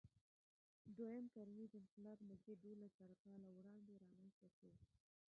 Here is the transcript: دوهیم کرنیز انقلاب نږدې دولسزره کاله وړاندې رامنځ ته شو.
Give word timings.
دوهیم 0.97 1.25
کرنیز 1.33 1.71
انقلاب 1.81 2.19
نږدې 2.29 2.53
دولسزره 2.65 3.15
کاله 3.23 3.49
وړاندې 3.57 4.01
رامنځ 4.03 4.33
ته 4.41 4.47
شو. 4.57 4.69